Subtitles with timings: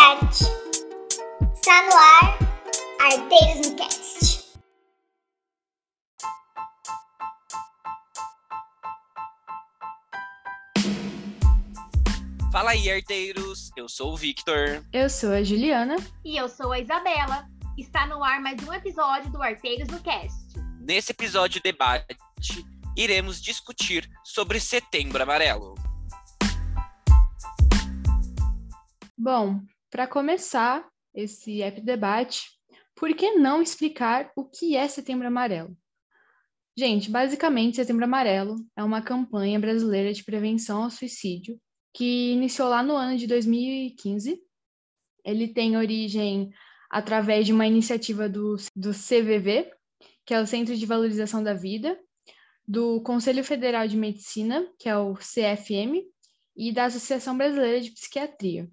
[0.00, 0.44] arte.
[1.54, 2.38] Está no ar,
[3.00, 4.40] Arteiros no Cast.
[12.50, 13.70] Fala aí, arteiros!
[13.76, 14.82] Eu sou o Victor.
[14.92, 15.96] Eu sou a Juliana.
[16.24, 17.46] E eu sou a Isabela.
[17.76, 20.58] Está no ar mais um episódio do Arteiros no Cast.
[20.80, 22.64] Nesse episódio debate,
[22.96, 25.74] iremos discutir sobre Setembro Amarelo.
[29.16, 32.48] Bom, para começar esse app debate,
[32.94, 35.76] por que não explicar o que é Setembro Amarelo?
[36.76, 41.60] Gente, basicamente, Setembro Amarelo é uma campanha brasileira de prevenção ao suicídio
[41.92, 44.40] que iniciou lá no ano de 2015.
[45.24, 46.50] Ele tem origem
[46.88, 49.70] através de uma iniciativa do, do CVV,
[50.24, 51.98] que é o Centro de Valorização da Vida,
[52.66, 56.06] do Conselho Federal de Medicina, que é o CFM,
[56.56, 58.70] e da Associação Brasileira de Psiquiatria.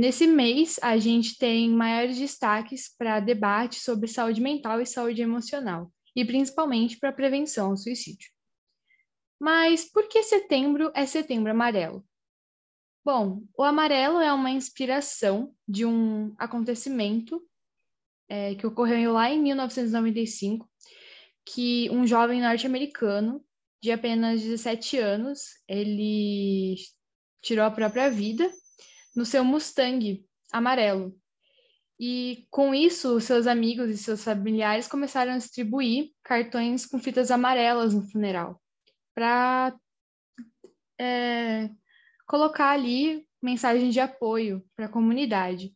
[0.00, 5.92] Nesse mês, a gente tem maiores destaques para debate sobre saúde mental e saúde emocional,
[6.16, 8.30] e principalmente para prevenção ao suicídio.
[9.38, 12.02] Mas por que setembro é setembro amarelo?
[13.04, 17.46] Bom, o amarelo é uma inspiração de um acontecimento
[18.26, 20.66] é, que ocorreu lá em 1995,
[21.44, 23.44] que um jovem norte-americano
[23.82, 26.76] de apenas 17 anos, ele
[27.42, 28.50] tirou a própria vida
[29.14, 31.16] no seu Mustang amarelo.
[31.98, 37.92] E com isso, seus amigos e seus familiares começaram a distribuir cartões com fitas amarelas
[37.92, 38.60] no funeral,
[39.14, 39.76] para
[40.98, 41.68] é,
[42.26, 45.74] colocar ali mensagem de apoio para a comunidade.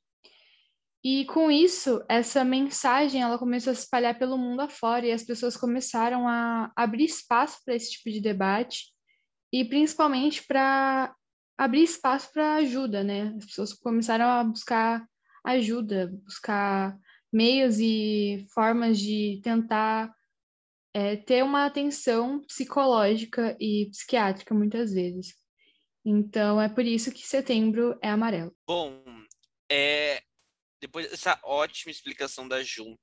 [1.05, 5.23] E com isso, essa mensagem ela começou a se espalhar pelo mundo afora e as
[5.23, 8.87] pessoas começaram a abrir espaço para esse tipo de debate
[9.53, 11.15] e principalmente para
[11.57, 13.35] abrir espaço para ajuda, né?
[13.37, 15.07] As pessoas começaram a buscar
[15.45, 16.99] ajuda, buscar
[17.33, 20.14] meios e formas de tentar
[20.95, 25.35] é, ter uma atenção psicológica e psiquiátrica muitas vezes.
[26.05, 28.55] Então é por isso que setembro é amarelo.
[28.67, 29.03] Bom,
[29.70, 30.23] é,
[30.81, 32.97] depois dessa ótima explicação da Jun,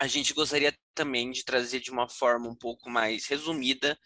[0.00, 3.98] a gente gostaria também de trazer de uma forma um pouco mais resumida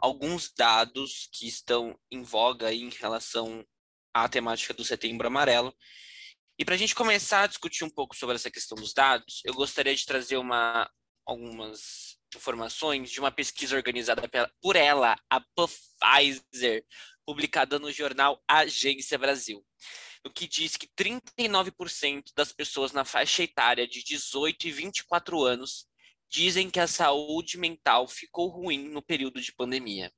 [0.00, 3.64] alguns dados que estão em voga em relação
[4.14, 5.74] à temática do Setembro Amarelo.
[6.58, 9.54] E para a gente começar a discutir um pouco sobre essa questão dos dados, eu
[9.54, 10.90] gostaria de trazer uma,
[11.26, 14.28] algumas informações de uma pesquisa organizada
[14.60, 16.84] por ela, a Pfizer,
[17.24, 19.64] publicada no jornal Agência Brasil,
[20.24, 25.89] no que diz que 39% das pessoas na faixa etária de 18 e 24 anos
[26.30, 30.12] dizem que a saúde mental ficou ruim no período de pandemia,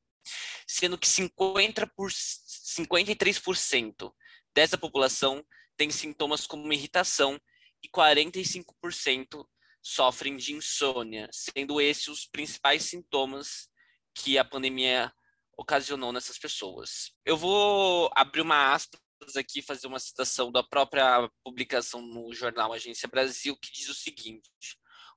[0.67, 4.13] sendo que 50 por, 53%
[4.55, 5.45] dessa população
[5.77, 7.41] tem sintomas como irritação
[7.83, 9.47] e 45%
[9.83, 13.69] sofrem de insônia, sendo esses os principais sintomas
[14.15, 15.13] que a pandemia
[15.57, 17.13] ocasionou nessas pessoas.
[17.25, 19.01] Eu vou abrir uma aspas
[19.37, 24.49] aqui, fazer uma citação da própria publicação no jornal Agência Brasil, que diz o seguinte: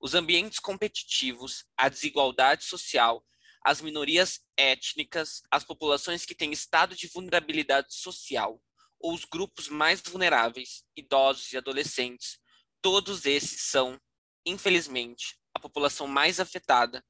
[0.01, 3.25] os ambientes competitivos, a desigualdade social,
[3.63, 8.61] as minorias étnicas, as populações que têm estado de vulnerabilidade social,
[8.99, 12.39] ou os grupos mais vulneráveis, idosos e adolescentes,
[12.81, 13.99] todos esses são,
[14.45, 17.03] infelizmente, a população mais afetada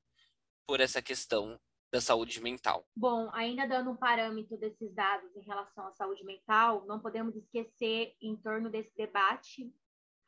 [0.66, 1.60] por essa questão
[1.92, 2.86] da saúde mental.
[2.96, 8.16] Bom, ainda dando um parâmetro desses dados em relação à saúde mental, não podemos esquecer,
[8.22, 9.72] em torno desse debate,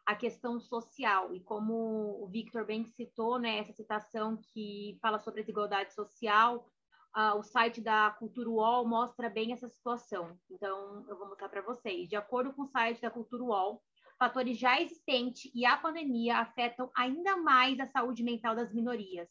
[0.08, 1.36] a questão social.
[1.36, 6.66] E como o Victor bem citou, né, essa citação que fala sobre a desigualdade social,
[7.38, 10.40] o site da Cultura UOL mostra bem essa situação.
[10.50, 12.08] Então, eu vou mostrar para vocês.
[12.08, 13.84] De acordo com o site da Cultura UOL,
[14.18, 19.30] fatores já existentes e a pandemia afetam ainda mais a saúde mental das minorias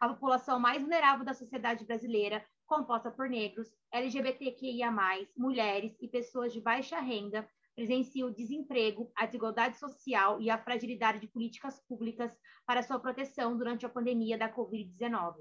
[0.00, 4.90] a população mais vulnerável da sociedade brasileira, composta por negros, LGBTQIA+,
[5.36, 11.20] mulheres e pessoas de baixa renda, presencia o desemprego, a desigualdade social e a fragilidade
[11.20, 12.36] de políticas públicas
[12.66, 15.36] para sua proteção durante a pandemia da Covid-19.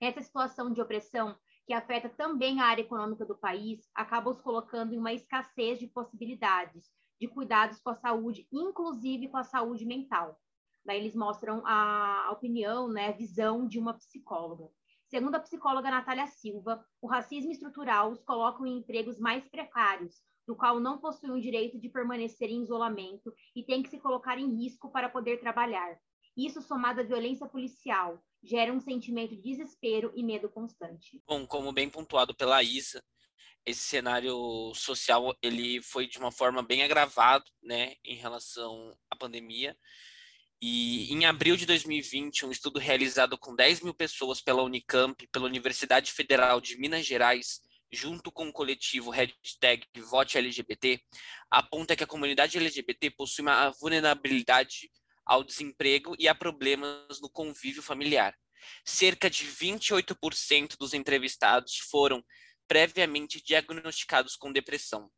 [0.00, 1.36] Essa situação de opressão,
[1.66, 5.86] que afeta também a área econômica do país, acaba os colocando em uma escassez de
[5.86, 6.90] possibilidades
[7.20, 10.40] de cuidados com a saúde, inclusive com a saúde mental.
[10.84, 14.70] Daí eles mostram a opinião, né, a visão de uma psicóloga.
[15.08, 20.56] Segundo a psicóloga Natália Silva, o racismo estrutural os coloca em empregos mais precários, no
[20.56, 24.56] qual não possuem o direito de permanecer em isolamento e têm que se colocar em
[24.56, 25.98] risco para poder trabalhar.
[26.34, 31.22] Isso, somado à violência policial, gera um sentimento de desespero e medo constante.
[31.26, 33.04] Bom, como bem pontuado pela Isa,
[33.66, 39.76] esse cenário social ele foi de uma forma bem agravado, né, em relação à pandemia.
[40.62, 45.46] E em abril de 2020, um estudo realizado com 10 mil pessoas pela Unicamp, pela
[45.46, 47.60] Universidade Federal de Minas Gerais,
[47.92, 51.00] junto com o coletivo hashtag Vote LGBT,
[51.50, 54.90] aponta que a comunidade LGBT possui uma vulnerabilidade
[55.24, 58.34] ao desemprego e a problemas no convívio familiar.
[58.84, 62.24] Cerca de 28% dos entrevistados foram
[62.66, 65.10] previamente diagnosticados com depressão.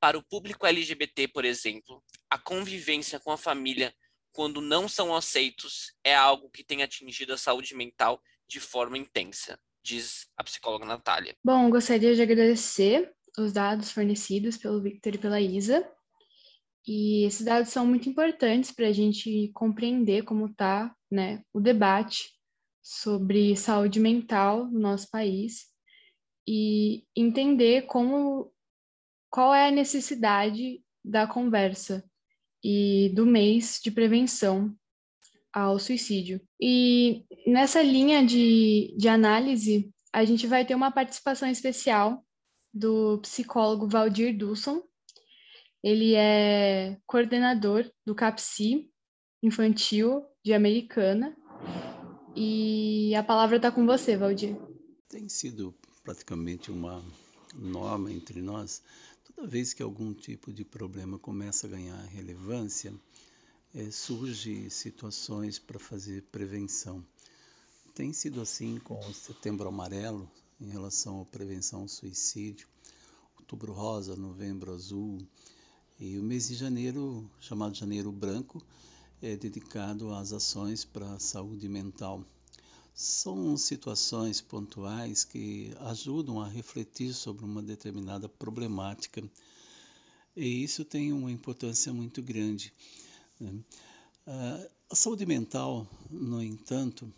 [0.00, 3.94] Para o público LGBT, por exemplo, a convivência com a família,
[4.32, 9.60] quando não são aceitos, é algo que tem atingido a saúde mental de forma intensa,
[9.82, 11.34] diz a psicóloga Natália.
[11.44, 15.88] Bom, gostaria de agradecer os dados fornecidos pelo Victor e pela Isa.
[16.86, 22.30] E esses dados são muito importantes para a gente compreender como está né, o debate
[22.82, 25.66] sobre saúde mental no nosso país
[26.46, 28.50] e entender como
[29.30, 32.02] qual é a necessidade da conversa
[32.64, 34.74] e do mês de prevenção
[35.52, 36.40] ao suicídio.
[36.60, 42.24] E nessa linha de, de análise, a gente vai ter uma participação especial
[42.72, 44.82] do psicólogo Valdir Dusson.
[45.82, 48.90] Ele é coordenador do CAPSI
[49.42, 51.36] infantil de Americana.
[52.36, 54.56] E a palavra está com você, Valdir.
[55.08, 55.74] Tem sido
[56.04, 57.02] praticamente uma
[57.54, 58.82] norma entre nós
[59.38, 62.92] Toda vez que algum tipo de problema começa a ganhar relevância,
[63.74, 67.04] é, surge situações para fazer prevenção.
[67.94, 70.30] Tem sido assim com o Setembro Amarelo
[70.60, 72.66] em relação à prevenção ao suicídio,
[73.38, 75.18] Outubro Rosa, Novembro Azul
[76.00, 78.62] e o mês de janeiro, chamado Janeiro Branco,
[79.20, 82.24] é dedicado às ações para a saúde mental.
[82.94, 89.22] São situações pontuais que ajudam a refletir sobre uma determinada problemática
[90.36, 92.72] e isso tem uma importância muito grande.
[93.40, 93.60] Né?
[94.90, 97.12] A saúde mental, no entanto,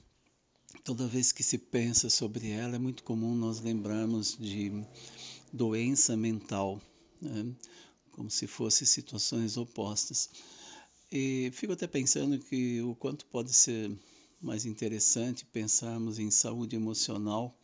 [0.85, 4.73] toda vez que se pensa sobre ela, é muito comum nós lembrarmos de
[5.53, 6.81] doença mental,
[7.21, 7.53] né?
[8.13, 10.31] como se fossem situações opostas.
[11.13, 13.91] E fico até pensando que o quanto pode ser
[14.41, 17.55] mais interessante pensarmos em saúde emocional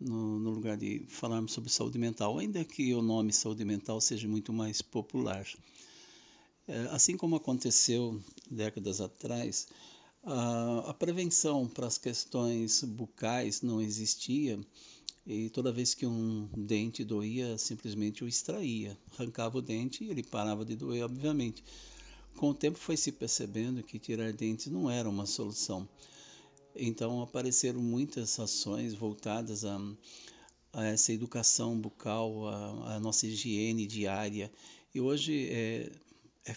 [0.00, 4.26] no, no, lugar de falarmos sobre saúde mental, ainda que o nome saúde mental seja
[4.26, 5.46] muito mais popular.
[6.68, 9.66] É, assim como aconteceu décadas atrás,
[10.22, 14.60] a, a prevenção para as questões bucais não existia
[15.26, 20.22] e toda vez que um dente doía, simplesmente o extraía, arrancava o dente e ele
[20.22, 21.62] parava de doer, obviamente.
[22.36, 25.88] Com o tempo foi se percebendo que tirar dentes não era uma solução.
[26.74, 29.78] Então apareceram muitas ações voltadas a,
[30.72, 34.50] a essa educação bucal, a, a, nossa higiene diária.
[34.94, 35.92] E hoje é,
[36.44, 36.56] é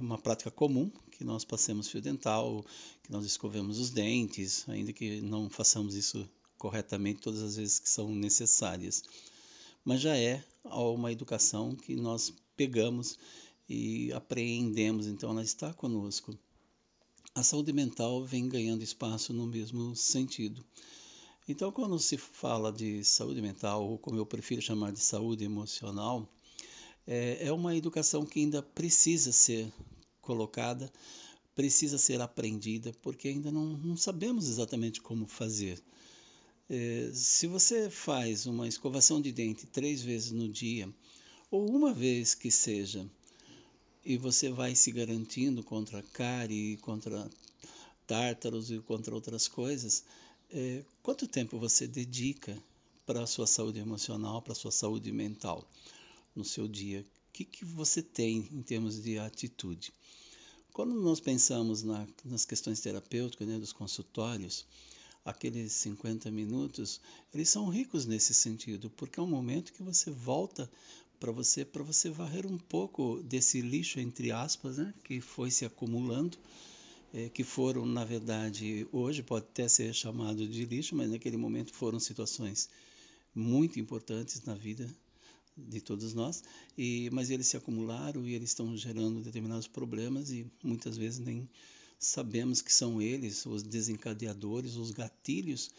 [0.00, 2.64] uma prática comum que nós passemos fio dental,
[3.02, 7.88] que nós escovemos os dentes, ainda que não façamos isso corretamente todas as vezes que
[7.88, 9.02] são necessárias.
[9.84, 13.18] Mas já é uma educação que nós pegamos
[13.68, 16.36] e apreendemos, então ela está conosco.
[17.34, 20.64] A saúde mental vem ganhando espaço no mesmo sentido.
[21.48, 26.28] Então, quando se fala de saúde mental, ou como eu prefiro chamar de saúde emocional,
[27.10, 29.68] é, é uma educação que ainda precisa ser
[30.22, 30.88] colocada,
[31.56, 35.82] precisa ser aprendida, porque ainda não, não sabemos exatamente como fazer.
[36.68, 40.88] É, se você faz uma escovação de dente três vezes no dia,
[41.50, 43.04] ou uma vez que seja,
[44.04, 47.28] e você vai se garantindo contra cárie, contra
[48.06, 50.04] tártaros e contra outras coisas,
[50.48, 52.56] é, quanto tempo você dedica
[53.04, 55.66] para a sua saúde emocional, para a sua saúde mental
[56.34, 57.00] no seu dia?
[57.28, 59.92] O que, que você tem em termos de atitude?
[60.72, 64.66] Quando nós pensamos na, nas questões terapêuticas, né, dos consultórios,
[65.24, 67.00] aqueles 50 minutos,
[67.34, 70.70] eles são ricos nesse sentido, porque é um momento que você volta
[71.20, 75.66] para você para você varrer um pouco desse lixo entre aspas né, que foi se
[75.66, 76.38] acumulando
[77.12, 81.74] é, que foram na verdade hoje pode até ser chamado de lixo mas naquele momento
[81.74, 82.70] foram situações
[83.34, 84.90] muito importantes na vida
[85.68, 86.42] de todos nós
[86.76, 91.48] e mas eles se acumularam e eles estão gerando determinados problemas e muitas vezes nem
[91.98, 95.70] sabemos que são eles os desencadeadores os gatilhos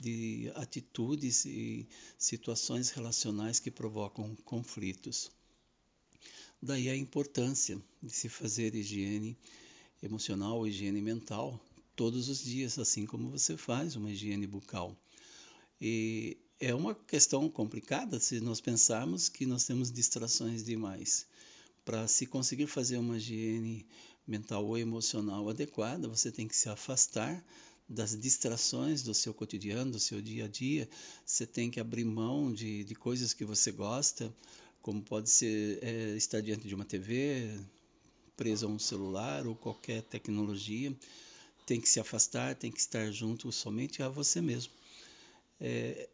[0.00, 1.86] de atitudes e
[2.18, 5.30] situações relacionais que provocam conflitos.
[6.62, 9.36] Daí a importância de se fazer higiene
[10.02, 11.60] emocional, higiene mental
[11.94, 14.96] todos os dias, assim como você faz uma higiene bucal.
[15.80, 21.26] E é uma questão complicada se nós pensarmos que nós temos distrações demais.
[21.86, 23.86] Para se conseguir fazer uma higiene
[24.26, 27.42] mental ou emocional adequada, você tem que se afastar
[27.88, 30.86] das distrações do seu cotidiano, do seu dia a dia.
[31.24, 34.32] Você tem que abrir mão de, de coisas que você gosta,
[34.82, 37.58] como pode ser é, estar diante de uma TV,
[38.36, 40.94] preso a um celular ou qualquer tecnologia.
[41.64, 44.72] Tem que se afastar, tem que estar junto somente a você mesmo.
[45.58, 46.08] É,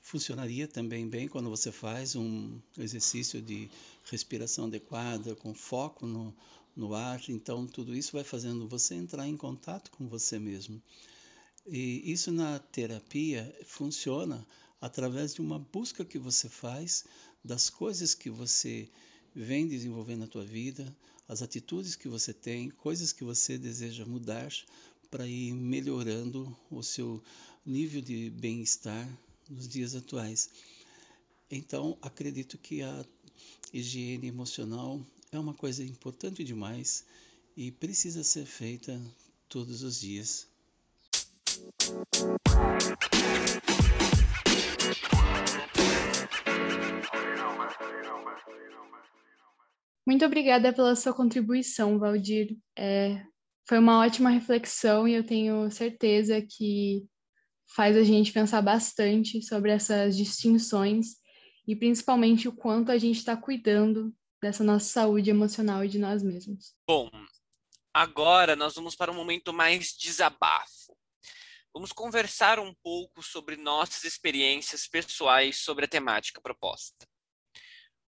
[0.00, 3.70] funcionaria também bem quando você faz um exercício de
[4.04, 6.34] respiração adequada, com foco no,
[6.74, 7.20] no ar.
[7.28, 10.82] Então, tudo isso vai fazendo você entrar em contato com você mesmo.
[11.66, 14.46] E isso na terapia funciona
[14.80, 17.04] através de uma busca que você faz
[17.44, 18.88] das coisas que você
[19.34, 20.94] vem desenvolvendo na tua vida,
[21.28, 24.50] as atitudes que você tem, coisas que você deseja mudar
[25.10, 27.22] para ir melhorando o seu
[27.64, 29.08] nível de bem-estar,
[29.50, 30.48] nos dias atuais.
[31.50, 33.04] Então, acredito que a
[33.72, 37.04] higiene emocional é uma coisa importante demais
[37.56, 39.00] e precisa ser feita
[39.48, 40.48] todos os dias.
[50.06, 52.56] Muito obrigada pela sua contribuição, Valdir.
[52.76, 53.22] É,
[53.68, 57.06] foi uma ótima reflexão e eu tenho certeza que
[57.74, 61.16] faz a gente pensar bastante sobre essas distinções
[61.66, 66.22] e principalmente o quanto a gente está cuidando dessa nossa saúde emocional e de nós
[66.22, 66.74] mesmos.
[66.86, 67.08] Bom,
[67.94, 70.96] agora nós vamos para um momento mais desabafo.
[71.72, 77.06] Vamos conversar um pouco sobre nossas experiências pessoais sobre a temática proposta.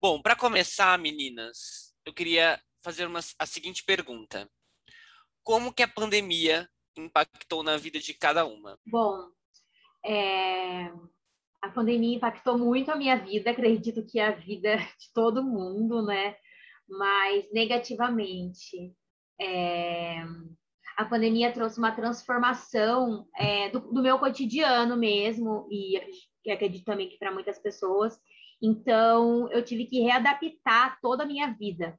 [0.00, 4.48] Bom, para começar, meninas, eu queria fazer uma, a seguinte pergunta:
[5.42, 8.78] Como que a pandemia impactou na vida de cada uma?
[8.86, 9.32] Bom,
[10.08, 10.90] é,
[11.60, 16.34] a pandemia impactou muito a minha vida, acredito que a vida de todo mundo, né?
[16.88, 18.94] Mas negativamente.
[19.38, 20.24] É,
[20.96, 26.00] a pandemia trouxe uma transformação é, do, do, meu cotidiano mesmo, e
[26.50, 28.18] acredito também que para muitas pessoas.
[28.60, 31.96] Então, eu tive que readaptar toda a minha vida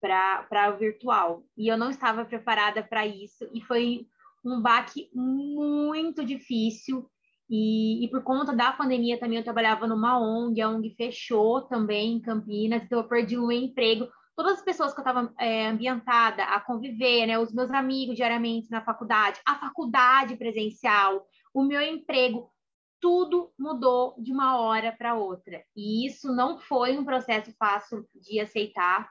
[0.00, 1.42] para o virtual.
[1.56, 4.06] E eu não estava preparada para isso, e foi
[4.46, 7.10] um baque muito difícil.
[7.48, 12.14] E, e, por conta da pandemia também eu trabalhava numa ONG, a ONG fechou também
[12.14, 14.08] em Campinas, então eu perdi o emprego.
[14.34, 18.70] Todas as pessoas que eu estava é, ambientada a conviver, né, os meus amigos diariamente
[18.70, 21.24] na faculdade, a faculdade presencial,
[21.54, 22.50] o meu emprego,
[23.00, 25.62] tudo mudou de uma hora para outra.
[25.74, 29.08] E isso não foi um processo fácil de aceitar.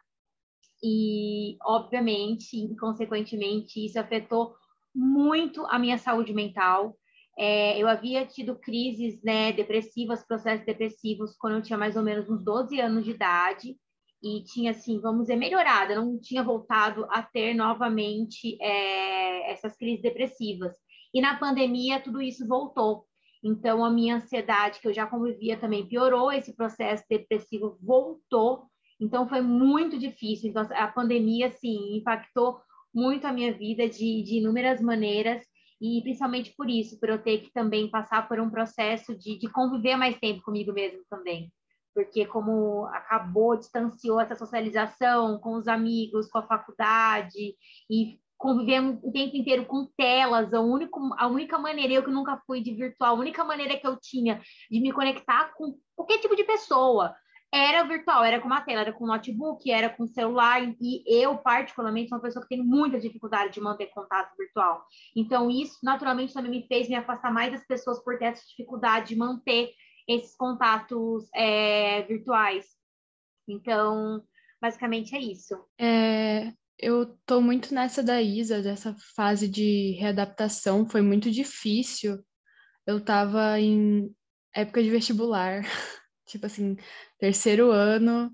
[0.83, 4.55] E, obviamente, consequentemente, isso afetou
[4.95, 6.97] muito a minha saúde mental.
[7.37, 12.29] É, eu havia tido crises né, depressivas, processos depressivos, quando eu tinha mais ou menos
[12.29, 13.75] uns 12 anos de idade,
[14.23, 19.75] e tinha, assim, vamos dizer, melhorado, eu não tinha voltado a ter novamente é, essas
[19.77, 20.75] crises depressivas.
[21.13, 23.05] E na pandemia, tudo isso voltou.
[23.43, 28.63] Então, a minha ansiedade, que eu já convivia também, piorou, esse processo depressivo voltou.
[28.99, 30.49] Então, foi muito difícil.
[30.49, 32.59] Então, a pandemia, assim, impactou
[32.95, 35.43] muito a minha vida de, de inúmeras maneiras
[35.81, 39.49] e principalmente por isso, por eu ter que também passar por um processo de, de
[39.51, 41.51] conviver mais tempo comigo mesmo também.
[41.93, 47.55] Porque como acabou, distanciou essa socialização com os amigos, com a faculdade,
[47.89, 52.41] e convivemos o tempo inteiro com telas, a, único, a única maneira, eu que nunca
[52.45, 56.35] fui de virtual, a única maneira que eu tinha de me conectar com qualquer tipo
[56.35, 57.15] de pessoa,
[57.55, 62.09] era virtual, era com uma tela, era com notebook, era com celular, e eu, particularmente,
[62.09, 64.85] sou uma pessoa que tem muita dificuldade de manter contato virtual.
[65.15, 69.07] Então, isso, naturalmente, também me fez me afastar mais das pessoas por ter essa dificuldade
[69.07, 69.71] de manter
[70.05, 72.65] esses contatos é, virtuais.
[73.47, 74.21] Então,
[74.62, 75.55] basicamente é isso.
[75.79, 82.19] É, eu tô muito nessa da Isa, dessa fase de readaptação, foi muito difícil.
[82.85, 84.13] Eu tava em
[84.53, 85.62] época de vestibular.
[86.25, 86.75] tipo assim,
[87.25, 88.32] terceiro ano,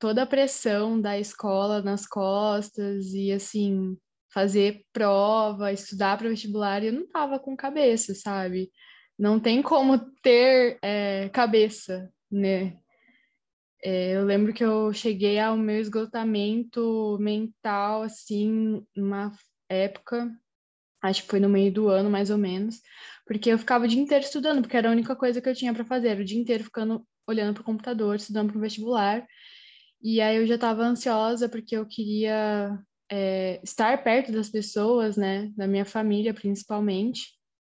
[0.00, 3.96] toda a pressão da escola nas costas e assim,
[4.32, 8.68] fazer prova, estudar para vestibular, e eu não tava com cabeça, sabe?
[9.16, 12.76] Não tem como ter é, cabeça, né?
[13.80, 19.30] É, eu lembro que eu cheguei ao meu esgotamento mental, assim, numa
[19.68, 20.28] época,
[21.00, 22.80] acho que foi no meio do ano, mais ou menos,
[23.24, 25.72] porque eu ficava o dia inteiro estudando, porque era a única coisa que eu tinha
[25.72, 29.26] para fazer, o dia inteiro ficando olhando para o computador, estudando para o vestibular.
[30.02, 32.78] E aí eu já estava ansiosa porque eu queria
[33.10, 37.32] é, estar perto das pessoas, né, da minha família principalmente,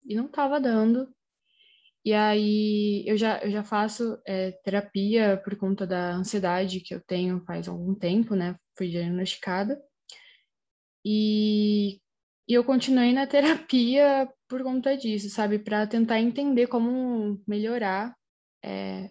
[0.07, 1.09] e não estava dando.
[2.05, 7.01] E aí eu já, eu já faço é, terapia por conta da ansiedade que eu
[7.07, 8.57] tenho faz algum tempo, né?
[8.77, 9.79] Fui diagnosticada.
[11.05, 12.01] E,
[12.49, 15.59] e eu continuei na terapia por conta disso, sabe?
[15.59, 18.17] Para tentar entender como melhorar
[18.65, 19.11] é,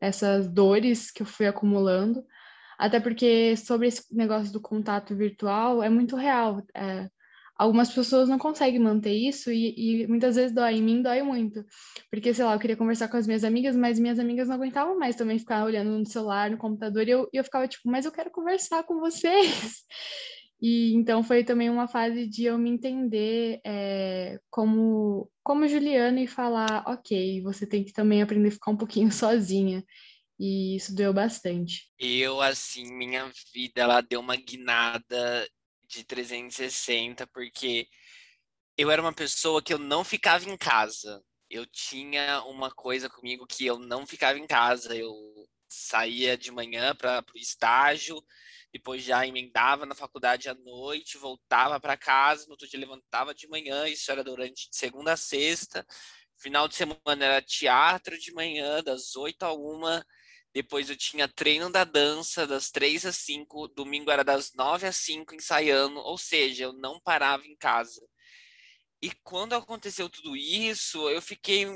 [0.00, 2.24] essas dores que eu fui acumulando.
[2.78, 6.62] Até porque sobre esse negócio do contato virtual é muito real.
[6.74, 7.10] É,
[7.60, 10.76] algumas pessoas não conseguem manter isso e, e, muitas vezes dói.
[10.76, 11.62] Em mim dói muito.
[12.10, 14.98] Porque, sei lá, eu queria conversar com as minhas amigas, mas minhas amigas não aguentavam
[14.98, 18.06] mais também ficar olhando no celular, no computador, e eu, e eu ficava tipo, mas
[18.06, 19.84] eu quero conversar com vocês.
[20.60, 26.26] E então foi também uma fase de eu me entender é, como, como Juliana e
[26.26, 29.82] falar, ok, você tem que também aprender a ficar um pouquinho sozinha.
[30.38, 31.90] E isso doeu bastante.
[31.98, 35.48] Eu, assim, minha vida, ela deu uma guinada
[35.86, 37.86] de 360, porque
[38.76, 41.22] eu era uma pessoa que eu não ficava em casa.
[41.50, 44.96] Eu tinha uma coisa comigo que eu não ficava em casa.
[44.96, 45.14] Eu
[45.68, 48.22] saía de manhã para o estágio,
[48.72, 53.48] depois já emendava na faculdade à noite, voltava para casa, no outro dia levantava de
[53.48, 55.86] manhã, isso era durante segunda a sexta.
[56.38, 60.04] Final de semana era teatro de manhã, das oito a uma.
[60.52, 63.68] Depois eu tinha treino da dança, das três às cinco.
[63.68, 65.98] Domingo era das nove às cinco, ensaiando.
[66.00, 68.00] Ou seja, eu não parava em casa.
[69.02, 71.66] E quando aconteceu tudo isso, eu fiquei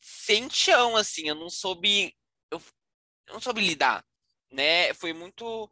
[0.00, 1.28] sem chão, assim.
[1.28, 2.16] Eu não soube...
[2.50, 2.62] Eu,
[3.26, 4.04] eu não soube lidar,
[4.52, 4.94] né?
[4.94, 5.70] Foi muito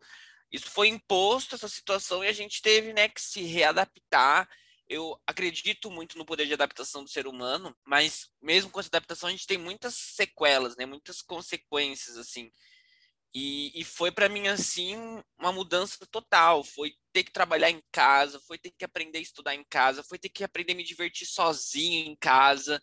[0.51, 4.49] isso foi imposto, essa situação, e a gente teve né, que se readaptar.
[4.89, 9.29] Eu acredito muito no poder de adaptação do ser humano, mas mesmo com essa adaptação,
[9.29, 12.51] a gente tem muitas sequelas, né, muitas consequências, assim.
[13.35, 14.97] E, e foi para mim, assim,
[15.39, 16.65] uma mudança total.
[16.65, 20.19] Foi ter que trabalhar em casa, foi ter que aprender a estudar em casa, foi
[20.19, 22.83] ter que aprender a me divertir sozinho em casa,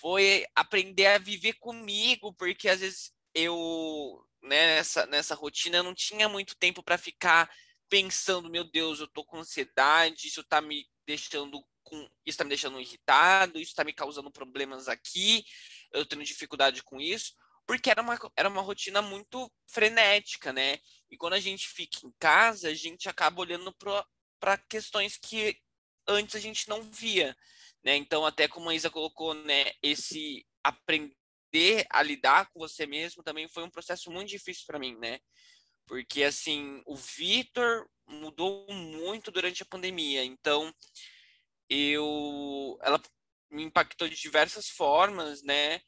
[0.00, 5.94] foi aprender a viver comigo, porque às vezes eu né, nessa, nessa rotina, eu não
[5.94, 7.50] tinha muito tempo para ficar
[7.88, 12.50] pensando, meu Deus, eu tô com ansiedade, isso tá me deixando com, isso tá me
[12.50, 15.44] deixando irritado, isso tá me causando problemas aqui,
[15.92, 17.32] eu tenho dificuldade com isso,
[17.66, 20.78] porque era uma, era uma rotina muito frenética, né?
[21.10, 23.74] E quando a gente fica em casa, a gente acaba olhando
[24.38, 25.58] para questões que
[26.06, 27.36] antes a gente não via,
[27.84, 27.96] né?
[27.96, 31.17] Então, até como a Isa colocou, né, esse aprender
[31.48, 35.18] aprender a lidar com você mesmo também foi um processo muito difícil para mim, né?
[35.86, 40.22] Porque, assim, o Vitor mudou muito durante a pandemia.
[40.22, 40.72] Então,
[41.68, 42.78] eu...
[42.82, 43.00] Ela
[43.50, 45.80] me impactou de diversas formas, né?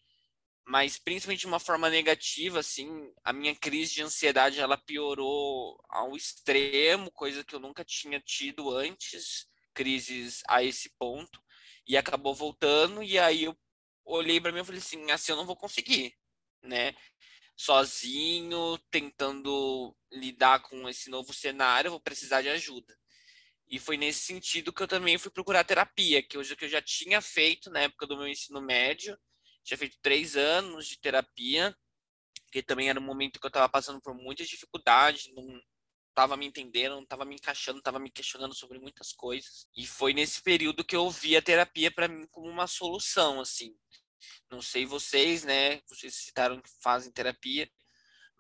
[0.67, 6.17] Mas principalmente de uma forma negativa, assim, a minha crise de ansiedade, ela piorou ao
[6.17, 11.43] extremo, coisa que eu nunca tinha tido antes, crises a esse ponto.
[11.87, 13.59] E acabou voltando, e aí eu
[14.11, 16.15] olhei para mim e falei assim, assim eu não vou conseguir,
[16.63, 16.95] né?
[17.57, 22.99] Sozinho, tentando lidar com esse novo cenário, eu vou precisar de ajuda.
[23.69, 26.83] E foi nesse sentido que eu também fui procurar terapia, que hoje que eu já
[26.83, 29.17] tinha feito na época do meu ensino médio,
[29.63, 31.77] tinha feito três anos de terapia,
[32.51, 35.63] que também era um momento que eu estava passando por muitas dificuldades, não
[36.09, 39.69] estava me entendendo, não estava me encaixando, estava me questionando sobre muitas coisas.
[39.77, 43.75] E foi nesse período que eu vi a terapia para mim como uma solução, assim.
[44.51, 45.81] Não sei vocês, né?
[45.89, 47.69] Vocês citaram que fazem terapia,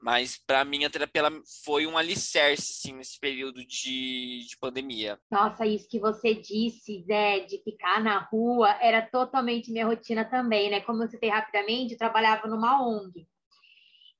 [0.02, 1.22] mas para mim a terapia
[1.64, 5.18] foi um alicerce, assim, nesse período de, de pandemia.
[5.30, 10.70] Nossa, isso que você disse, Zé, de ficar na rua, era totalmente minha rotina também,
[10.70, 10.80] né?
[10.80, 13.26] Como eu citei rapidamente, eu trabalhava numa ONG.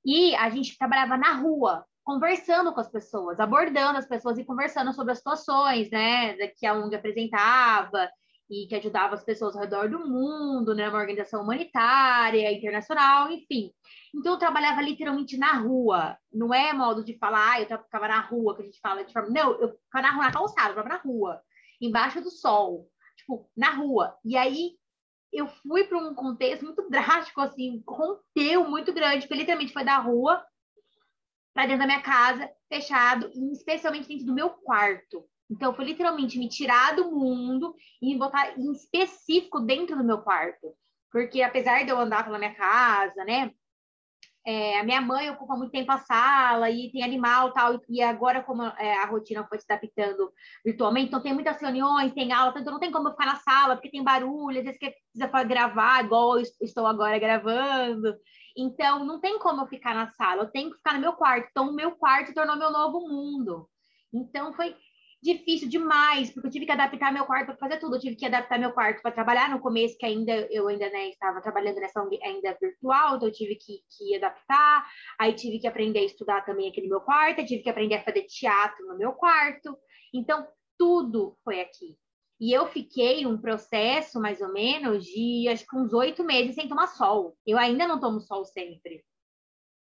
[0.05, 4.93] E a gente trabalhava na rua, conversando com as pessoas, abordando as pessoas e conversando
[4.93, 8.09] sobre as situações, né, que a ONG apresentava,
[8.51, 10.89] e que ajudava as pessoas ao redor do mundo, né?
[10.89, 13.71] Uma organização humanitária, internacional, enfim.
[14.13, 16.17] Então eu trabalhava literalmente na rua.
[16.33, 19.13] Não é modo de falar, ah, eu ficava na rua, que a gente fala de
[19.13, 19.29] forma.
[19.29, 21.41] Não, eu ficava na rua, na calçada, eu ficava na rua,
[21.79, 24.13] embaixo do sol, tipo, na rua.
[24.25, 24.71] E aí
[25.31, 29.97] eu fui para um contexto muito drástico, assim, rompeu muito grande, porque literalmente foi da
[29.97, 30.45] rua
[31.53, 35.25] para dentro da minha casa, fechado, especialmente dentro do meu quarto.
[35.51, 40.19] Então, foi literalmente me tirar do mundo e me botar em específico dentro do meu
[40.19, 40.73] quarto.
[41.11, 43.51] Porque apesar de eu andar pela minha casa, né?
[44.43, 48.41] É, a minha mãe ocupa muito tempo a sala e tem animal tal, e agora,
[48.41, 50.33] como é, a rotina foi se adaptando
[50.65, 53.75] virtualmente, então tem muitas reuniões, tem aula, então não tem como eu ficar na sala,
[53.75, 58.15] porque tem barulho, às vezes precisa gravar, igual eu estou agora gravando.
[58.57, 61.47] Então, não tem como eu ficar na sala, eu tenho que ficar no meu quarto.
[61.51, 63.69] Então, o meu quarto tornou meu novo mundo.
[64.11, 64.75] Então, foi
[65.21, 67.95] difícil demais, porque eu tive que adaptar meu quarto para fazer tudo.
[67.95, 71.09] Eu tive que adaptar meu quarto para trabalhar no começo, que ainda eu ainda né,
[71.09, 74.85] estava trabalhando nessa ainda virtual, então eu tive que, que adaptar.
[75.19, 78.03] Aí tive que aprender a estudar também aqui no meu quarto, tive que aprender a
[78.03, 79.77] fazer teatro no meu quarto.
[80.13, 81.95] Então, tudo foi aqui.
[82.39, 86.67] E eu fiquei um processo, mais ou menos, de acho que uns oito meses sem
[86.67, 87.37] tomar sol.
[87.45, 89.03] Eu ainda não tomo sol sempre.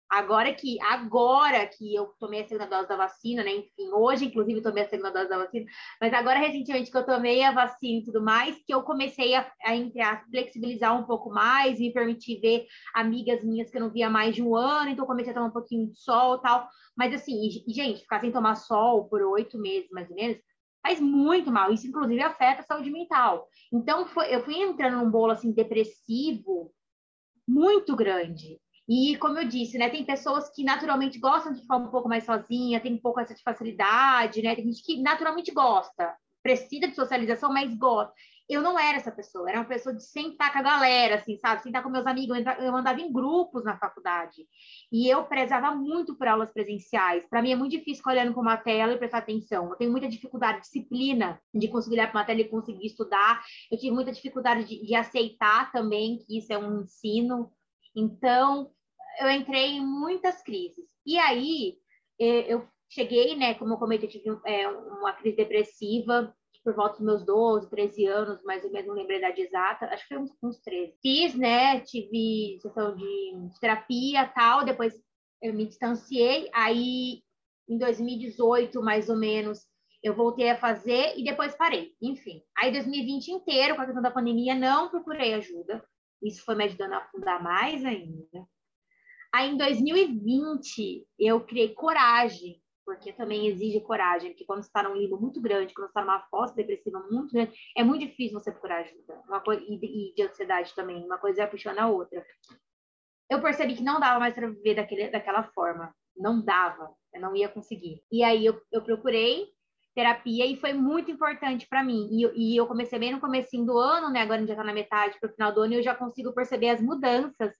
[0.09, 3.51] Agora que, agora que eu tomei a segunda dose da vacina, né?
[3.51, 5.65] Enfim, hoje, inclusive, tomei a segunda dose da vacina,
[5.99, 9.41] mas agora, recentemente, que eu tomei a vacina e tudo mais, que eu comecei a,
[9.41, 14.09] a, a flexibilizar um pouco mais, me permitir ver amigas minhas que eu não via
[14.09, 16.69] mais de um ano, então comecei a tomar um pouquinho de sol tal.
[16.95, 20.37] Mas assim, e, gente, ficar sem tomar sol por oito meses, mais ou menos,
[20.81, 21.73] faz muito mal.
[21.73, 23.45] Isso, inclusive, afeta a saúde mental.
[23.73, 26.71] Então, foi, eu fui entrando num bolo, assim, depressivo
[27.47, 28.59] muito grande.
[28.87, 32.23] E, como eu disse, né, tem pessoas que naturalmente gostam de ficar um pouco mais
[32.23, 34.55] sozinha, tem um pouco essa de facilidade, né?
[34.55, 38.13] Tem gente que naturalmente gosta, precisa de socialização, mas gosta.
[38.49, 41.61] Eu não era essa pessoa, era uma pessoa de sentar com a galera, assim, sabe?
[41.63, 44.47] Sentar com meus amigos, eu andava em grupos na faculdade.
[44.89, 47.27] E eu prezava muito por aulas presenciais.
[47.27, 49.69] Para mim é muito difícil ficar olhando para uma tela e prestar atenção.
[49.69, 53.43] Eu tenho muita dificuldade, disciplina, de conseguir olhar para uma tela e conseguir estudar.
[53.69, 57.51] Eu tive muita dificuldade de, de aceitar também que isso é um ensino.
[57.93, 58.71] Então,
[59.19, 60.85] eu entrei em muitas crises.
[61.05, 61.77] E aí,
[62.19, 66.97] é, eu cheguei, né, como eu comentei, eu tive é, uma crise depressiva por volta
[66.97, 70.13] dos meus 12, 13 anos, mais ou menos, não lembrei da idade exata, acho que
[70.13, 70.97] foi uns, uns 13.
[71.01, 74.93] Fiz, né, tive sessão de terapia tal, depois
[75.41, 77.21] eu me distanciei, aí
[77.69, 79.65] em 2018, mais ou menos,
[80.03, 81.93] eu voltei a fazer e depois parei.
[82.01, 85.83] Enfim, aí 2020 inteiro, com a questão da pandemia, não procurei ajuda.
[86.21, 88.45] Isso foi me ajudando a afundar mais ainda.
[89.33, 94.95] Aí, em 2020, eu criei coragem, porque também exige coragem, porque quando você está num
[94.95, 98.51] limbo muito grande, quando você está numa fossa depressiva muito grande, é muito difícil você
[98.51, 99.21] procurar ajuda.
[99.27, 102.25] Uma coisa, e, de ansiedade também, uma coisa vai puxando a outra.
[103.29, 105.93] Eu percebi que não dava mais para viver daquele, daquela forma.
[106.15, 108.01] Não dava, eu não ia conseguir.
[108.09, 109.47] E aí eu, eu procurei
[109.93, 112.07] terapia e foi muito importante para mim.
[112.11, 114.21] E, e, eu comecei bem no comecinho do ano, né?
[114.21, 116.69] Agora já está na metade para o final do ano e eu já consigo perceber
[116.69, 117.51] as mudanças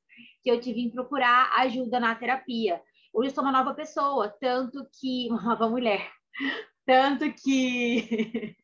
[0.43, 2.81] que eu tive em procurar ajuda na terapia.
[3.13, 5.27] Hoje eu sou uma nova pessoa, tanto que.
[5.31, 6.09] Uma nova mulher.
[6.85, 8.55] Tanto que.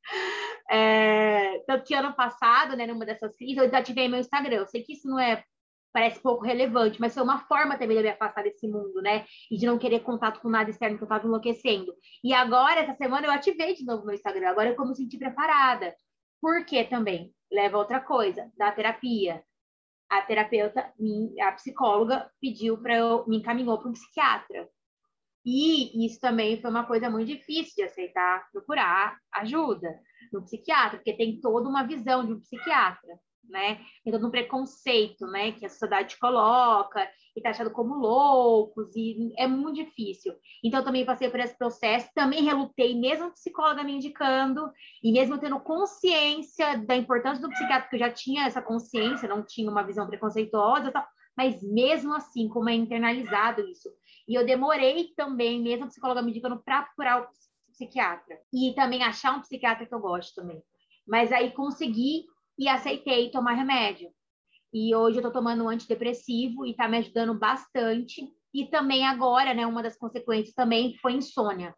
[0.70, 4.56] é, tanto que ano passado, né, numa dessas crises, eu desativei meu Instagram.
[4.56, 5.44] Eu sei que isso não é.
[5.92, 9.26] Parece pouco relevante, mas foi uma forma também de me afastar desse mundo, né?
[9.50, 11.92] E de não querer contato com nada externo que eu estava enlouquecendo.
[12.22, 14.50] E agora, essa semana, eu ativei de novo meu Instagram.
[14.50, 15.92] Agora eu me senti preparada.
[16.40, 17.34] Por quê também?
[17.50, 19.42] Leva a outra coisa, da terapia
[20.10, 20.92] a terapeuta,
[21.40, 24.68] a psicóloga, pediu para eu, me encaminhou para um psiquiatra.
[25.46, 29.98] E isso também foi uma coisa muito difícil de aceitar, procurar ajuda
[30.32, 33.18] no psiquiatra, porque tem toda uma visão de um psiquiatra
[33.48, 33.80] né?
[34.04, 35.52] Tem todo um preconceito, né?
[35.52, 40.34] Que a sociedade coloca e tá achado como loucos e é muito difícil.
[40.64, 44.70] Então, também passei por esse processo, também relutei, mesmo a psicóloga me indicando
[45.02, 49.44] e mesmo tendo consciência da importância do psiquiatra, porque eu já tinha essa consciência, não
[49.44, 53.88] tinha uma visão preconceituosa, tal, mas mesmo assim, como é internalizado isso.
[54.28, 57.28] E eu demorei também, mesmo a psicóloga me indicando, para procurar o
[57.72, 58.38] psiquiatra.
[58.52, 60.62] E também achar um psiquiatra que eu gosto também.
[61.06, 62.26] Mas aí consegui
[62.60, 64.10] e aceitei tomar remédio.
[64.70, 68.22] E hoje eu tô tomando um antidepressivo e tá me ajudando bastante.
[68.52, 71.74] E também agora, né, uma das consequências também foi insônia.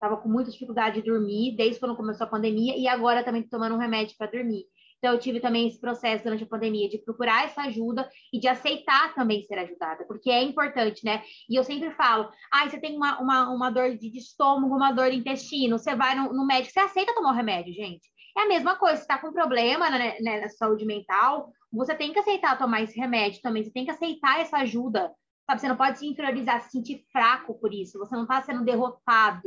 [0.00, 3.50] Tava com muita dificuldade de dormir desde quando começou a pandemia e agora também tô
[3.50, 4.64] tomando um remédio para dormir.
[4.98, 8.48] Então, eu tive também esse processo durante a pandemia de procurar essa ajuda e de
[8.48, 11.22] aceitar também ser ajudada, porque é importante, né?
[11.48, 15.10] E eu sempre falo: ah, você tem uma, uma, uma dor de estômago, uma dor
[15.10, 18.08] de intestino, você vai no, no médico, você aceita tomar o remédio, gente.
[18.38, 22.12] É a mesma coisa, se está com problema né, né, na saúde mental, você tem
[22.12, 25.12] que aceitar tomar esse remédio também, você tem que aceitar essa ajuda,
[25.44, 25.60] sabe?
[25.60, 29.42] Você não pode se inferiorizar, se sentir fraco por isso, você não está sendo derrotado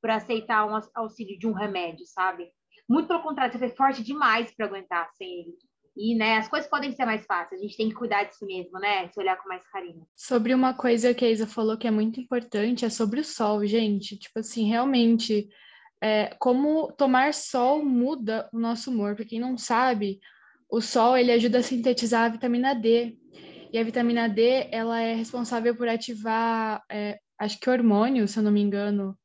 [0.00, 2.48] por aceitar um auxílio de um remédio, sabe?
[2.88, 5.54] Muito pelo contrário, você foi forte demais para aguentar sem ele.
[5.94, 8.46] E, né, as coisas podem ser mais fáceis, a gente tem que cuidar de si
[8.46, 9.06] mesmo, né?
[9.08, 10.06] Se olhar com mais carinho.
[10.16, 13.66] Sobre uma coisa que a Isa falou que é muito importante, é sobre o sol,
[13.66, 14.16] gente.
[14.16, 15.46] Tipo assim, realmente
[16.02, 19.14] é, como tomar sol muda o nosso humor.
[19.14, 20.18] Para quem não sabe,
[20.70, 23.16] o sol ele ajuda a sintetizar a vitamina D.
[23.72, 28.42] E a vitamina D ela é responsável por ativar, é, acho que hormônios, se eu
[28.42, 29.16] não me engano,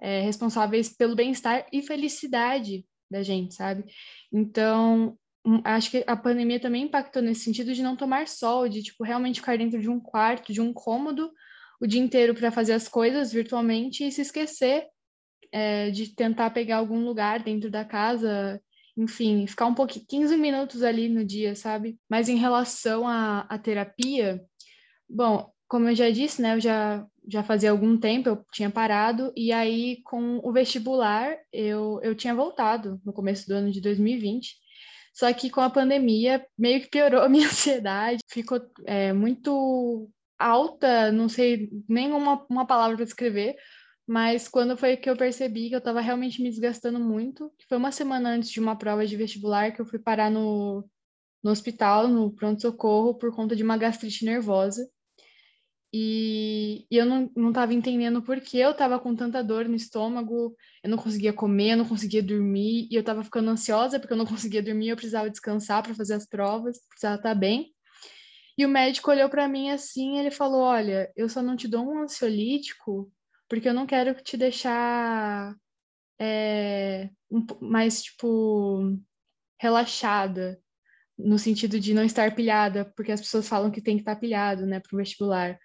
[0.00, 3.84] é, responsáveis pelo bem-estar e felicidade da gente, sabe?
[4.32, 8.82] Então, hum, acho que a pandemia também impactou nesse sentido de não tomar sol, de
[8.82, 11.30] tipo realmente ficar dentro de um quarto, de um cômodo
[11.80, 14.86] o dia inteiro para fazer as coisas virtualmente e se esquecer
[15.52, 18.60] é, de tentar pegar algum lugar dentro da casa,
[18.96, 21.98] enfim, ficar um pouquinho, 15 minutos ali no dia, sabe?
[22.08, 24.42] Mas em relação à, à terapia,
[25.08, 29.32] bom, como eu já disse, né, eu já, já fazia algum tempo, eu tinha parado,
[29.36, 34.56] e aí com o vestibular eu, eu tinha voltado no começo do ano de 2020.
[35.12, 41.12] Só que com a pandemia meio que piorou a minha ansiedade, ficou é, muito alta,
[41.12, 43.56] não sei nem uma, uma palavra para descrever,
[44.10, 47.92] mas quando foi que eu percebi que eu estava realmente me desgastando muito, foi uma
[47.92, 50.84] semana antes de uma prova de vestibular que eu fui parar no,
[51.40, 54.84] no hospital, no pronto-socorro, por conta de uma gastrite nervosa.
[55.94, 60.56] E, e eu não estava entendendo por que eu estava com tanta dor no estômago,
[60.82, 64.18] eu não conseguia comer, eu não conseguia dormir, e eu estava ficando ansiosa porque eu
[64.18, 67.72] não conseguia dormir, eu precisava descansar para fazer as provas, precisava estar tá bem.
[68.58, 71.84] E o médico olhou para mim assim, ele falou: "Olha, eu só não te dou
[71.84, 73.08] um ansiolítico
[73.50, 75.56] porque eu não quero te deixar
[76.20, 78.96] é, um, mais tipo
[79.60, 80.62] relaxada,
[81.18, 84.64] no sentido de não estar pilhada, porque as pessoas falam que tem que estar pilhado,
[84.64, 85.58] né, para o vestibular.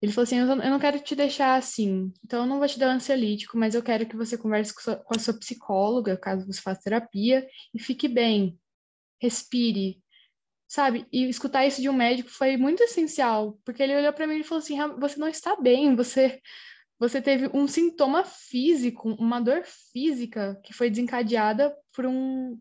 [0.00, 2.88] Ele falou assim: eu não quero te deixar assim, então eu não vou te dar
[2.88, 6.46] um ansiolítico, mas eu quero que você converse com, sua, com a sua psicóloga, caso
[6.46, 8.58] você faça terapia, e fique bem,
[9.20, 10.02] respire,
[10.66, 11.06] sabe?
[11.12, 14.44] E escutar isso de um médico foi muito essencial, porque ele olhou para mim e
[14.44, 16.40] falou assim: você não está bem, você
[17.08, 19.62] você teve um sintoma físico, uma dor
[19.92, 22.58] física que foi desencadeada por um,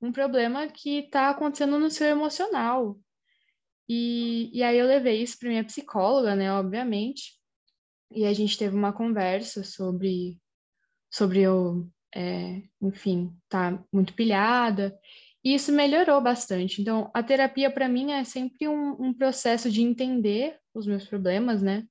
[0.00, 2.98] um problema que está acontecendo no seu emocional.
[3.88, 7.38] E, e aí eu levei isso para minha psicóloga, né, obviamente,
[8.12, 10.38] e a gente teve uma conversa sobre,
[11.10, 14.96] sobre eu, é, enfim, tá muito pilhada,
[15.42, 16.80] e isso melhorou bastante.
[16.82, 21.62] Então, a terapia para mim é sempre um, um processo de entender os meus problemas,
[21.62, 21.86] né,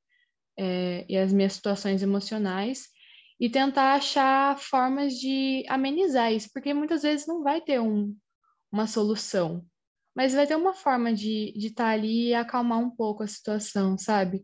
[0.59, 2.89] é, e as minhas situações emocionais
[3.39, 8.13] e tentar achar formas de amenizar isso, porque muitas vezes não vai ter um,
[8.69, 9.63] uma solução,
[10.13, 13.97] mas vai ter uma forma de estar tá ali e acalmar um pouco a situação,
[13.97, 14.43] sabe?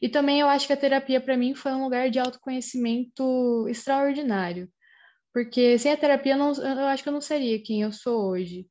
[0.00, 4.70] E também eu acho que a terapia para mim foi um lugar de autoconhecimento extraordinário,
[5.32, 8.68] porque sem a terapia não, eu acho que eu não seria quem eu sou hoje.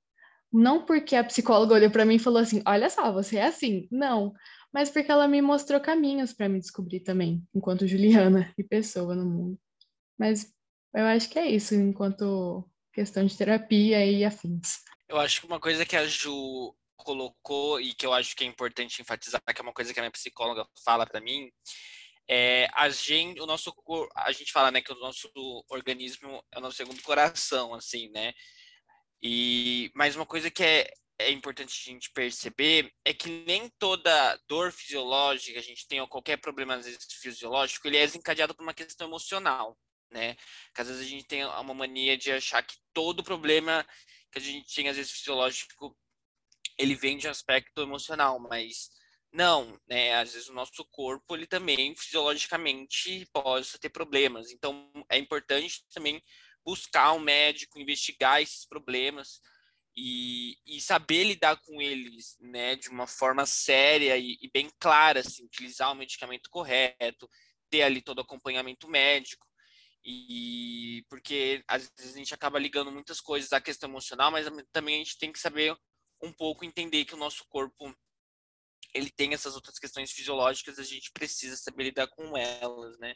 [0.53, 3.87] Não porque a psicóloga olhou para mim e falou assim: olha só, você é assim.
[3.91, 4.33] Não,
[4.75, 9.25] mas porque ela me mostrou caminhos para me descobrir também, enquanto Juliana e pessoa no
[9.25, 9.59] mundo.
[10.19, 10.53] Mas
[10.93, 14.79] eu acho que é isso, enquanto questão de terapia e afins.
[15.07, 18.47] Eu acho que uma coisa que a Ju colocou e que eu acho que é
[18.47, 21.49] importante enfatizar, que é uma coisa que a minha psicóloga fala para mim,
[22.29, 23.73] é a gente, o nosso
[24.17, 25.31] a gente fala, né, que o nosso
[25.69, 28.33] organismo é o nosso segundo coração, assim, né?
[29.23, 34.37] E mais uma coisa que é é importante a gente perceber é que nem toda
[34.47, 38.63] dor fisiológica, a gente tem ou qualquer problema às vezes, fisiológico, ele é desencadeado por
[38.63, 39.77] uma questão emocional,
[40.11, 40.35] né?
[40.73, 43.85] Que às vezes a gente tem uma mania de achar que todo problema
[44.31, 45.97] que a gente tem às vezes fisiológico
[46.77, 48.89] ele vem de um aspecto emocional, mas
[49.31, 50.15] não, né?
[50.15, 54.51] Às vezes o nosso corpo ele também fisiologicamente pode ter problemas.
[54.51, 56.21] Então é importante também
[56.65, 59.39] buscar um médico, investigar esses problemas
[59.95, 65.21] e, e, saber lidar com eles, né, de uma forma séria e, e, bem clara,
[65.21, 67.29] assim, utilizar o medicamento correto,
[67.69, 69.47] ter ali todo o acompanhamento médico,
[70.03, 74.95] e porque às vezes a gente acaba ligando muitas coisas à questão emocional, mas também
[74.95, 75.75] a gente tem que saber
[76.21, 77.95] um pouco entender que o nosso corpo
[78.93, 83.15] ele tem essas outras questões fisiológicas, a gente precisa saber lidar com elas, né?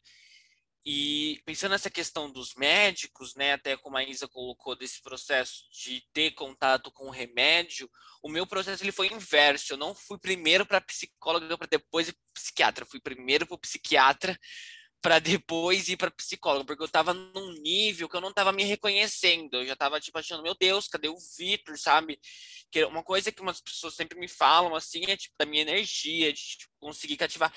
[0.86, 6.02] E pensando nessa questão dos médicos, né, até como a Isa colocou desse processo de
[6.14, 7.90] ter contato com o remédio,
[8.24, 9.74] o meu processo ele foi inverso.
[9.74, 12.84] Eu não fui primeiro para psicóloga para depois ir psiquiatra.
[12.84, 14.38] Eu fui primeiro para o psiquiatra
[15.02, 18.64] para depois ir para psicólogo, porque eu estava num nível que eu não estava me
[18.64, 19.56] reconhecendo.
[19.56, 22.20] Eu já estava tipo achando, meu Deus, cadê o Vitor, sabe?
[22.70, 26.34] Que uma coisa que umas pessoas sempre me falam assim é tipo da minha energia,
[26.34, 27.54] de tipo, conseguir cativar.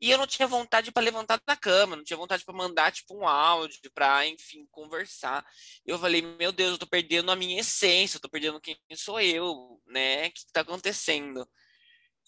[0.00, 3.14] E eu não tinha vontade para levantar da cama, não tinha vontade para mandar tipo
[3.14, 5.44] um áudio, para enfim conversar.
[5.84, 9.20] Eu falei, meu Deus, eu tô perdendo a minha essência, eu tô perdendo quem sou
[9.20, 10.28] eu, né?
[10.28, 11.46] O que está acontecendo?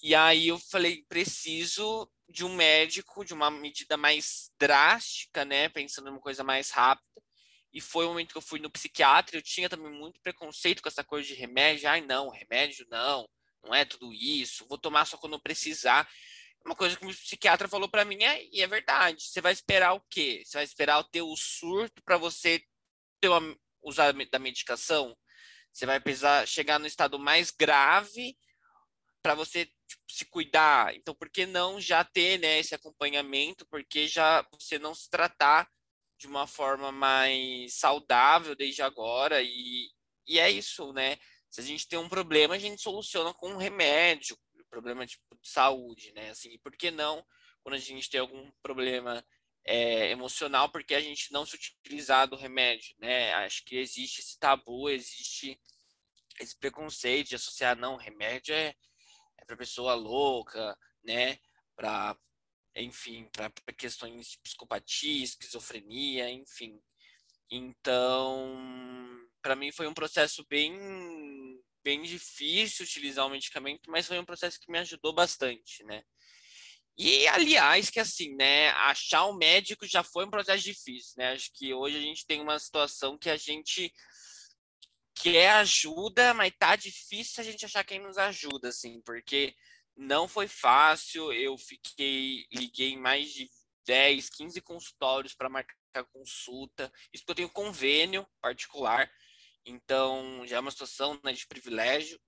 [0.02, 5.68] E aí eu falei, preciso de um médico, de uma medida mais drástica, né?
[5.68, 7.22] Pensando numa coisa mais rápida.
[7.72, 9.36] E foi o momento que eu fui no psiquiatra.
[9.36, 11.88] Eu tinha também muito preconceito com essa coisa de remédio.
[11.88, 13.28] Ai, não, remédio não,
[13.62, 14.66] não é tudo isso.
[14.68, 16.08] Vou tomar só quando precisar.
[16.64, 19.22] Uma coisa que o psiquiatra falou para mim é, e é verdade.
[19.22, 20.42] Você vai esperar o quê?
[20.44, 22.62] Você vai esperar o surto para você
[23.20, 25.16] ter uma, usar da medicação?
[25.72, 28.36] Você vai precisar chegar no estado mais grave
[29.22, 30.94] para você tipo, se cuidar.
[30.94, 33.66] Então, por que não já ter né, esse acompanhamento?
[33.66, 35.68] Porque já você não se tratar
[36.18, 39.88] de uma forma mais saudável desde agora e,
[40.26, 41.16] e é isso, né?
[41.50, 44.36] Se a gente tem um problema, a gente soluciona com um remédio,
[44.68, 46.30] problema tipo, de saúde, né?
[46.30, 47.24] Assim, por que não
[47.62, 49.24] quando a gente tem algum problema
[49.64, 53.32] é, emocional, porque a gente não se utilizar do remédio, né?
[53.34, 55.60] Acho que existe esse tabu, existe
[56.40, 58.74] esse preconceito de associar, não, remédio é,
[59.38, 61.38] é para pessoa louca, né?
[61.76, 62.16] Para,
[62.76, 66.80] enfim, para questões de psicopatia, esquizofrenia, enfim.
[67.50, 68.58] Então,
[69.40, 70.76] para mim foi um processo bem
[71.82, 76.02] bem difícil utilizar o medicamento, mas foi um processo que me ajudou bastante, né?
[76.98, 81.32] E, aliás, que assim, né, achar um médico já foi um processo difícil, né?
[81.32, 83.92] Acho que hoje a gente tem uma situação que a gente
[85.22, 89.54] quer ajuda, mas tá difícil a gente achar quem nos ajuda, assim, porque
[89.96, 91.32] não foi fácil.
[91.32, 93.50] Eu fiquei, liguei mais de
[93.86, 96.92] 10, 15 consultórios para marcar consulta.
[97.12, 99.10] Isso porque eu tenho convênio particular,
[99.64, 102.20] então já é uma situação né, de privilégio,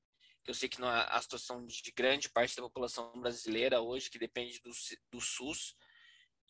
[0.47, 4.19] eu sei que não é a situação de grande parte da população brasileira hoje, que
[4.19, 4.71] depende do,
[5.11, 5.77] do SUS.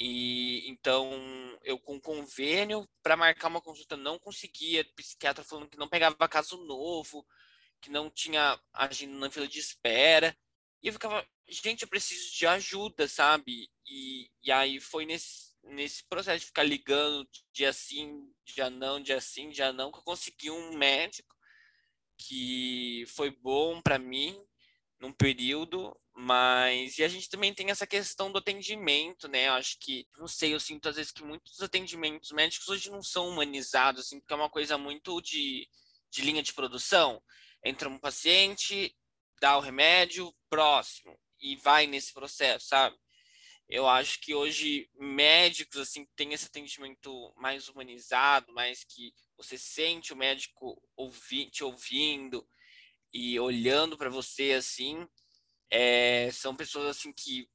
[0.00, 1.10] E então
[1.62, 6.56] eu com convênio para marcar uma consulta não conseguia, psiquiatra falando que não pegava caso
[6.64, 7.26] novo,
[7.82, 10.34] que não tinha agindo na fila de espera.
[10.82, 13.70] E eu ficava, gente, eu preciso de ajuda, sabe?
[13.86, 19.20] E, e aí foi nesse, nesse processo de ficar ligando dia sim, dia não, dia
[19.20, 21.36] sim, dia não, que eu consegui um médico
[22.16, 24.42] que foi bom para mim
[24.98, 29.48] num período, mas e a gente também tem essa questão do atendimento, né?
[29.48, 33.02] Eu acho que, não sei, eu sinto às vezes que muitos atendimentos médicos hoje não
[33.02, 35.66] são humanizados, assim, porque é uma coisa muito de,
[36.11, 37.22] de linha de produção.
[37.64, 38.94] Entra um paciente,
[39.40, 42.98] dá o remédio, próximo, e vai nesse processo, sabe?
[43.66, 50.12] Eu acho que hoje médicos assim têm esse atendimento mais humanizado, mais que você sente
[50.12, 52.46] o médico ouvi, te ouvindo
[53.11, 55.09] e olhando para você assim,
[55.70, 57.48] é, são pessoas assim que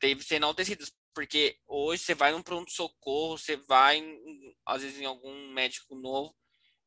[0.00, 4.02] devem ser enaltecidas, porque hoje você vai num pronto-socorro, você vai,
[4.66, 6.34] às vezes, em algum médico novo,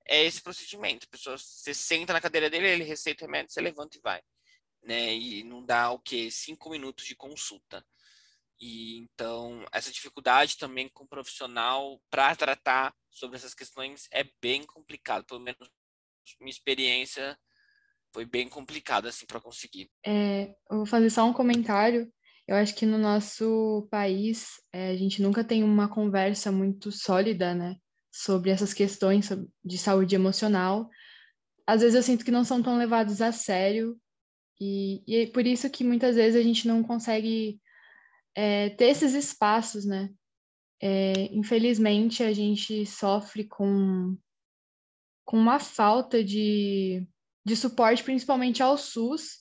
[0.08, 1.06] é esse procedimento.
[1.06, 4.22] A pessoa, você senta na cadeira dele, ele receita o remédio, você levanta e vai.
[4.84, 5.16] Né?
[5.16, 6.30] E não dá o quê?
[6.32, 7.86] Cinco minutos de consulta.
[8.60, 14.64] E então essa dificuldade também com o profissional para tratar sobre essas questões é bem
[14.64, 15.70] complicado, pelo menos
[16.40, 17.38] minha experiência
[18.14, 19.90] foi bem complicada assim para conseguir.
[20.06, 22.12] É, eu vou fazer só um comentário.
[22.48, 27.54] Eu acho que no nosso país é, a gente nunca tem uma conversa muito sólida,
[27.54, 27.76] né,
[28.12, 29.30] sobre essas questões
[29.64, 30.90] de saúde emocional.
[31.68, 34.00] Às vezes eu sinto que não são tão levados a sério
[34.60, 37.60] e, e é por isso que muitas vezes a gente não consegue
[38.36, 40.10] é, ter esses espaços, né?
[40.82, 44.16] É, infelizmente, a gente sofre com,
[45.26, 47.06] com uma falta de,
[47.48, 49.38] de suporte, principalmente ao SUS,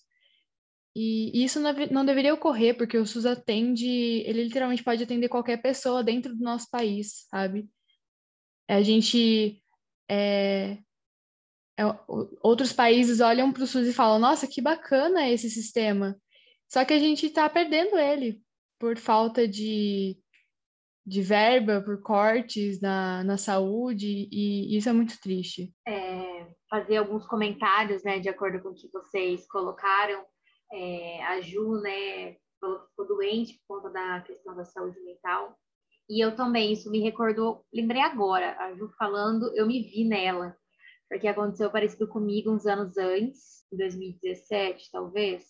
[0.94, 3.84] e isso não, deveria ocorrer, porque o SUS atende,
[4.24, 7.68] ele literalmente pode atender qualquer pessoa dentro do nosso país, sabe?
[8.68, 9.60] A gente.
[10.08, 10.78] É,
[11.78, 11.82] é,
[12.40, 16.16] outros países olham para o SUS e falam: nossa, que bacana esse sistema.
[16.68, 18.40] Só que a gente está perdendo ele,
[18.78, 20.16] por falta de,
[21.06, 25.72] de verba, por cortes na, na saúde, e isso é muito triste.
[25.86, 30.24] É, fazer alguns comentários, né, de acordo com o que vocês colocaram.
[30.72, 35.56] É, a Ju, né, ficou doente por conta da questão da saúde mental.
[36.08, 40.56] E eu também, isso me recordou, lembrei agora, a Ju falando, eu me vi nela,
[41.08, 45.44] porque aconteceu parecido comigo uns anos antes, em 2017, talvez.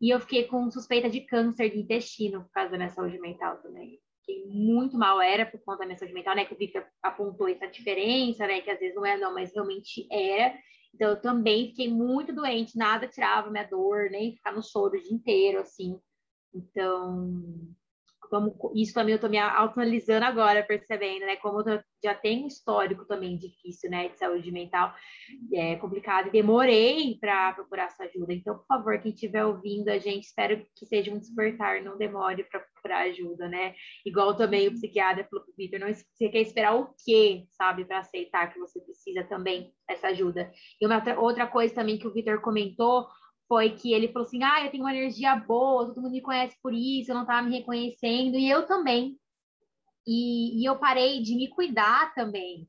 [0.00, 3.58] E eu fiquei com suspeita de câncer de intestino por causa da minha saúde mental
[3.58, 4.00] também.
[4.24, 6.44] Fiquei muito mal, era por conta da minha saúde mental, né?
[6.44, 8.60] Que o Victor apontou essa diferença, né?
[8.60, 10.56] Que às vezes não é, não, mas realmente era.
[10.94, 15.00] Então eu também fiquei muito doente, nada tirava minha dor, nem ficar no soro o
[15.00, 15.98] dia inteiro, assim.
[16.54, 17.32] Então,
[18.74, 21.36] isso também eu estou me autoanalisando agora, percebendo, né?
[21.36, 24.08] Como eu já tenho um histórico também difícil, né?
[24.08, 24.94] De saúde mental
[25.52, 28.32] é complicado e demorei para procurar essa ajuda.
[28.32, 32.44] Então, por favor, quem estiver ouvindo a gente, espero que seja um despertar, não demore
[32.44, 33.74] para procurar ajuda, né?
[34.04, 37.98] Igual também o psiquiatra falou pro Vitor, não você quer esperar o quê, sabe, para
[37.98, 40.50] aceitar que você precisa também dessa ajuda.
[40.80, 43.06] E uma outra coisa também que o Vitor comentou
[43.48, 46.56] foi que ele falou assim: ah, eu tenho uma energia boa, todo mundo me conhece
[46.62, 49.18] por isso, eu não estava me reconhecendo, e eu também.
[50.06, 52.68] E, e, eu parei de me cuidar também.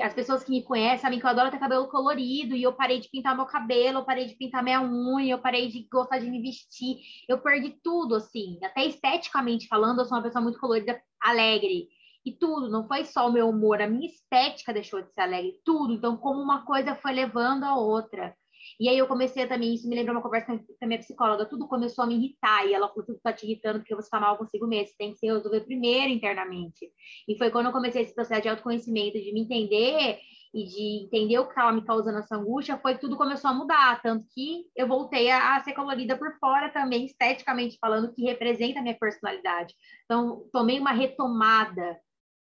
[0.00, 3.00] As pessoas que me conhecem sabem que eu adoro ter cabelo colorido, e eu parei
[3.00, 6.30] de pintar meu cabelo, eu parei de pintar minha unha, eu parei de gostar de
[6.30, 6.98] me vestir,
[7.28, 11.88] eu perdi tudo, assim, até esteticamente falando, eu sou uma pessoa muito colorida, alegre.
[12.24, 15.60] E tudo, não foi só o meu humor, a minha estética deixou de ser alegre,
[15.64, 15.92] tudo.
[15.92, 18.36] Então, como uma coisa foi levando a outra.
[18.78, 21.68] E aí eu comecei também, isso me lembrou uma conversa com a minha psicóloga, tudo
[21.68, 24.36] começou a me irritar, e ela falou, tudo tá te irritando porque você tá mal
[24.36, 26.90] consigo mesmo, tem que se resolver primeiro internamente.
[27.28, 30.18] E foi quando eu comecei esse processo de autoconhecimento, de me entender
[30.54, 34.02] e de entender o que estava me causando essa angústia, foi tudo começou a mudar,
[34.02, 38.78] tanto que eu voltei a, a, ser colorida por fora também, esteticamente falando, que representa
[38.78, 39.74] a minha personalidade.
[40.04, 41.98] Então, tomei uma retomada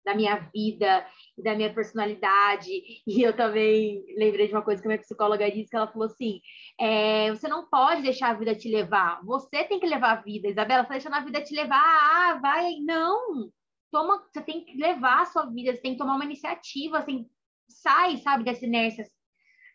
[0.04, 1.06] da minha vida
[1.38, 2.72] e da minha personalidade.
[3.08, 6.08] E eu também lembrei de uma coisa que a minha psicóloga disse, que ela falou
[6.08, 6.40] assim,
[6.80, 10.50] é, você não pode deixar a vida te levar, você tem que levar a vida.
[10.50, 13.50] Isabela, você tá deixando a vida te levar, ah, vai, não.
[13.92, 17.30] Toma, você tem que levar a sua vida, você tem que tomar uma iniciativa, assim,
[17.68, 19.06] sai, sabe, dessa inércia,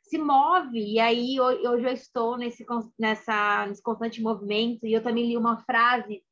[0.02, 0.78] se move.
[0.78, 2.64] E aí eu, eu estou nesse,
[2.98, 4.86] nessa, nesse constante movimento.
[4.86, 6.22] E eu também li uma frase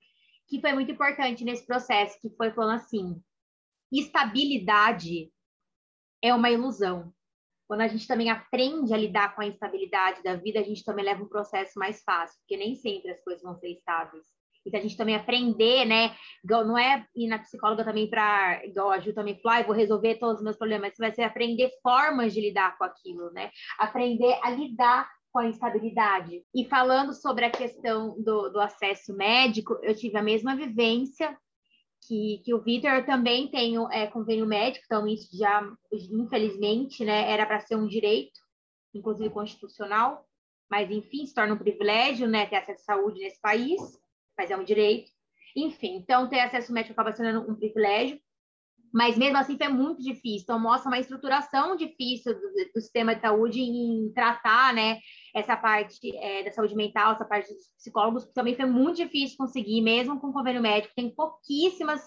[0.48, 3.20] que foi muito importante nesse processo, que foi falando assim:
[3.92, 5.30] estabilidade
[6.22, 7.12] é uma ilusão.
[7.68, 11.04] Quando a gente também aprende a lidar com a instabilidade da vida, a gente também
[11.04, 14.24] leva um processo mais fácil, porque nem sempre as coisas vão ser estáveis.
[14.64, 16.16] Então, a gente também aprender, né?
[16.44, 20.16] Não é ir na psicóloga também para, igual a Ju também falou, ah, vou resolver
[20.16, 20.92] todos os meus problemas.
[20.94, 23.50] Você vai ser aprender formas de lidar com aquilo, né?
[23.78, 26.42] Aprender a lidar com a instabilidade.
[26.54, 31.36] E falando sobre a questão do, do acesso médico, eu tive a mesma vivência
[32.06, 37.46] que, que o Vitor também tem é, convênio médico, então isso já, infelizmente, né, era
[37.46, 38.40] para ser um direito,
[38.94, 40.24] inclusive constitucional,
[40.70, 43.80] mas enfim, se torna um privilégio, né, ter acesso à saúde nesse país
[44.36, 45.10] mas é um direito.
[45.56, 48.20] Enfim, então ter acesso médico acaba sendo um privilégio,
[48.96, 50.44] mas mesmo assim foi muito difícil.
[50.44, 52.40] Então mostra uma estruturação difícil do,
[52.74, 55.00] do sistema de saúde em tratar, né,
[55.34, 59.36] essa parte é, da saúde mental, essa parte dos psicólogos, que também foi muito difícil
[59.36, 62.00] conseguir, mesmo com convênio médico, tem pouquíssimas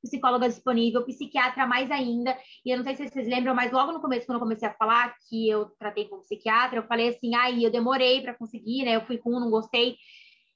[0.00, 2.38] psicólogas disponíveis, psiquiatra mais ainda.
[2.64, 4.74] E eu não sei se vocês lembram, mas logo no começo, quando eu comecei a
[4.74, 8.94] falar que eu tratei com psiquiatra, eu falei assim, aí eu demorei para conseguir, né?
[8.94, 9.96] Eu fui com um, não gostei.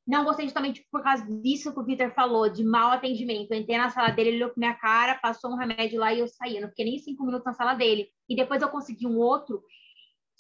[0.07, 3.53] Não gostei justamente por causa disso que o Peter falou, de mau atendimento.
[3.53, 6.21] Eu entrei na sala dele, ele olhou pra minha cara, passou um remédio lá e
[6.21, 6.57] eu saí.
[6.57, 8.09] Eu não fiquei nem cinco minutos na sala dele.
[8.29, 9.63] E depois eu consegui um outro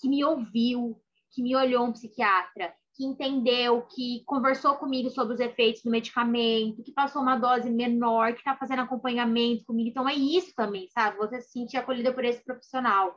[0.01, 1.01] que me ouviu,
[1.33, 6.83] que me olhou um psiquiatra, que entendeu, que conversou comigo sobre os efeitos do medicamento,
[6.83, 9.89] que passou uma dose menor, que está fazendo acompanhamento comigo.
[9.89, 11.17] Então é isso também, sabe?
[11.19, 13.17] Você se sentir acolhida por esse profissional.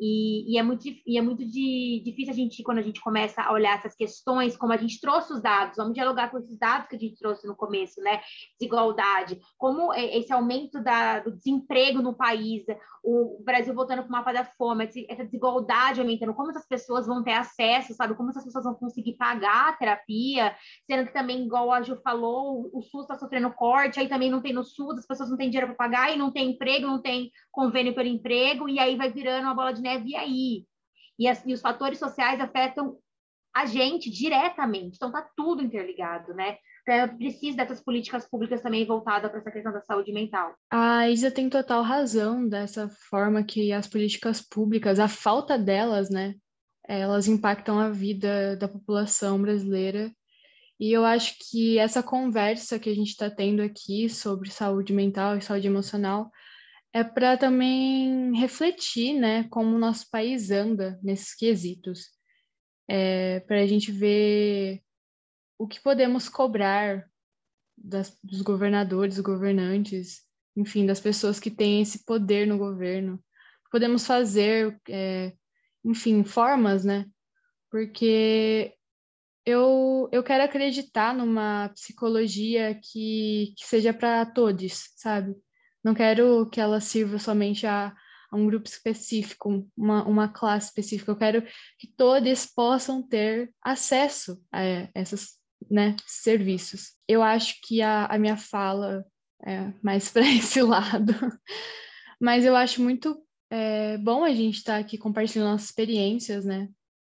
[0.00, 3.42] E, e, é muito, e é muito de, difícil a gente, quando a gente começa
[3.42, 6.88] a olhar essas questões, como a gente trouxe os dados, vamos dialogar com esses dados
[6.88, 8.20] que a gente trouxe no começo, né?
[8.58, 12.64] Desigualdade, como esse aumento da, do desemprego no país,
[13.02, 17.22] o Brasil voltando para o mapa da fome, essa desigualdade aumentando, como essas pessoas vão
[17.22, 18.14] ter acesso, sabe?
[18.14, 20.54] Como essas pessoas vão conseguir pagar a terapia,
[20.86, 24.40] sendo que também, igual a Ju falou, o SUS está sofrendo corte, aí também não
[24.40, 27.00] tem no SUS, as pessoas não têm dinheiro para pagar, e não tem emprego, não
[27.00, 30.64] tem convênio pelo emprego, e aí vai virando uma bola de neve, e aí?
[31.18, 32.98] E, e os fatores sociais afetam
[33.54, 36.56] a gente diretamente, então tá tudo interligado, né?
[36.82, 40.54] Então, precisa dessas políticas públicas também voltadas para essa questão da saúde mental.
[40.70, 46.34] A Isa tem total razão dessa forma que as políticas públicas, a falta delas, né,
[46.88, 50.10] elas impactam a vida da população brasileira.
[50.78, 55.36] E eu acho que essa conversa que a gente está tendo aqui sobre saúde mental
[55.36, 56.30] e saúde emocional
[56.92, 62.08] é para também refletir, né, como o nosso país anda nesses quesitos.
[62.88, 64.82] É, para a gente ver
[65.56, 67.08] o que podemos cobrar
[67.76, 70.22] das, dos governadores, governantes,
[70.56, 73.22] enfim, das pessoas que têm esse poder no governo.
[73.70, 75.32] Podemos fazer, é,
[75.84, 77.06] enfim, formas, né?
[77.70, 78.74] Porque
[79.46, 85.36] eu, eu quero acreditar numa psicologia que, que seja para todos, sabe?
[85.82, 87.94] Não quero que ela sirva somente a,
[88.30, 91.10] a um grupo específico, uma, uma classe específica.
[91.10, 91.42] Eu quero
[91.78, 94.62] que todos possam ter acesso a
[94.94, 96.94] essas né, serviços.
[97.08, 99.04] Eu acho que a, a minha fala
[99.44, 101.14] é mais para esse lado,
[102.20, 103.20] mas eu acho muito
[103.50, 106.68] é, bom a gente estar tá aqui compartilhando nossas experiências, né,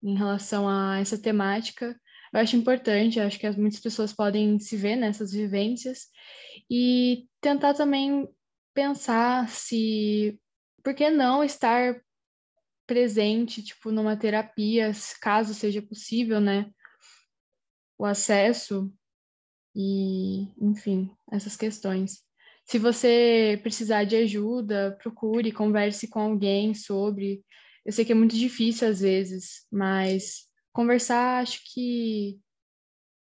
[0.03, 1.99] em relação a essa temática.
[2.33, 6.07] Eu acho importante, eu acho que muitas pessoas podem se ver nessas vivências
[6.71, 8.29] e tentar também
[8.75, 10.41] pensar se
[10.83, 12.01] por que não estar
[12.87, 16.73] presente, tipo, numa terapia, caso seja possível, né?
[18.01, 18.91] o acesso
[19.77, 22.23] e, enfim, essas questões.
[22.65, 27.45] Se você precisar de ajuda, procure, converse com alguém sobre.
[27.85, 32.41] Eu sei que é muito difícil às vezes, mas conversar, acho que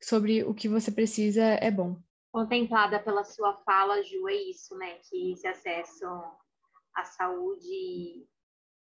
[0.01, 2.01] sobre o que você precisa é bom.
[2.31, 4.99] Contemplada pela sua fala, Ju, é isso, né?
[5.09, 6.05] Que esse acesso
[6.95, 8.25] à saúde,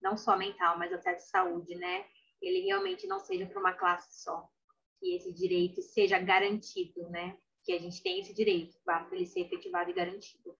[0.00, 2.06] não só mental, mas acesso à saúde, né?
[2.40, 4.48] Ele realmente não seja para uma classe só.
[4.98, 7.36] Que esse direito seja garantido, né?
[7.64, 10.56] Que a gente tem esse direito, basta ele ser efetivado e garantido.